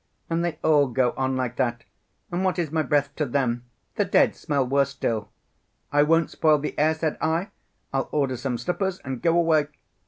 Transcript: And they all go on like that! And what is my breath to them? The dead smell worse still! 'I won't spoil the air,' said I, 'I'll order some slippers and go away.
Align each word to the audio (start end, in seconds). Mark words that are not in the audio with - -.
And 0.31 0.43
they 0.43 0.57
all 0.63 0.87
go 0.87 1.13
on 1.15 1.35
like 1.37 1.57
that! 1.57 1.83
And 2.31 2.43
what 2.43 2.57
is 2.57 2.71
my 2.71 2.81
breath 2.81 3.13
to 3.17 3.25
them? 3.27 3.65
The 3.97 4.05
dead 4.05 4.35
smell 4.35 4.65
worse 4.65 4.89
still! 4.89 5.29
'I 5.91 6.01
won't 6.01 6.31
spoil 6.31 6.57
the 6.57 6.73
air,' 6.79 6.95
said 6.95 7.19
I, 7.21 7.49
'I'll 7.93 8.09
order 8.11 8.35
some 8.35 8.57
slippers 8.57 8.97
and 9.05 9.21
go 9.21 9.37
away. 9.37 9.67